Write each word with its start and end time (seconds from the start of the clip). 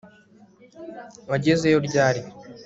Wagezeyo 1.29 1.79
ryari 1.87 2.21